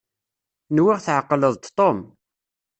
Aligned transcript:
Nwiɣ 0.75 0.97
tɛeqleḍ-d 1.05 1.61
Tom. 1.77 1.99